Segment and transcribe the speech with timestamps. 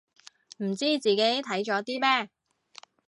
[0.57, 2.31] 唔知自己睇咗啲咩